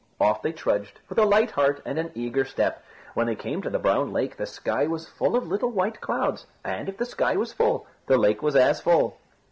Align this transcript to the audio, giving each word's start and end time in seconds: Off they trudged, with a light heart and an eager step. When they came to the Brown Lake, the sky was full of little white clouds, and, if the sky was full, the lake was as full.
Off 0.19 0.41
they 0.41 0.51
trudged, 0.51 0.99
with 1.09 1.19
a 1.19 1.25
light 1.25 1.51
heart 1.51 1.79
and 1.85 1.99
an 1.99 2.11
eager 2.15 2.43
step. 2.43 2.83
When 3.13 3.27
they 3.27 3.35
came 3.35 3.61
to 3.61 3.69
the 3.69 3.77
Brown 3.77 4.11
Lake, 4.11 4.35
the 4.35 4.47
sky 4.47 4.87
was 4.87 5.07
full 5.07 5.35
of 5.35 5.47
little 5.47 5.69
white 5.69 6.01
clouds, 6.01 6.47
and, 6.63 6.89
if 6.89 6.97
the 6.97 7.05
sky 7.05 7.35
was 7.35 7.53
full, 7.53 7.85
the 8.07 8.17
lake 8.17 8.41
was 8.41 8.55
as 8.55 8.81
full. 8.81 9.19